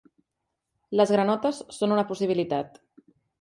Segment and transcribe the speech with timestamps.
[0.99, 2.83] Les granotes són una possibilitat.